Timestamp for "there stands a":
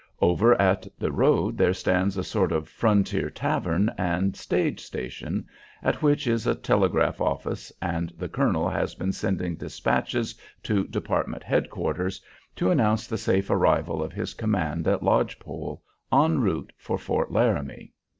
1.59-2.23